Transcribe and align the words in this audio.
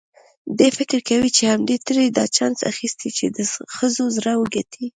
دی 0.59 0.69
فکر 0.77 0.99
کوي 1.09 1.29
چې 1.37 1.43
همدې 1.53 1.77
ترې 1.85 2.05
دا 2.17 2.25
چانس 2.35 2.59
اخیستی 2.71 3.09
چې 3.17 3.25
د 3.35 3.37
ښځو 3.77 4.05
زړه 4.17 4.33
وګټي. 4.41 4.85